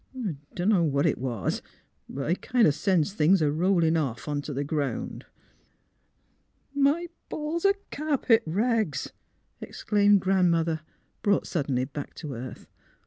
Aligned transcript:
Dunno 0.55 0.81
what 0.81 1.05
'twas; 1.05 1.61
but 2.09 2.25
I 2.25 2.33
kind 2.33 2.65
o' 2.67 2.71
sensed 2.71 3.15
things 3.15 3.39
a 3.39 3.51
rollin' 3.51 3.95
off 3.95 4.27
ont' 4.27 4.47
the' 4.51 4.63
ground."" 4.63 5.27
My 6.73 7.07
balls 7.29 7.67
o' 7.67 7.73
carpet 7.91 8.41
rags!" 8.47 9.13
exclaimed 9.61 10.19
Grand 10.21 10.49
mother, 10.49 10.81
brought 11.21 11.45
suddenly 11.45 11.85
back 11.85 12.15
to 12.15 12.33
earth. 12.33 12.65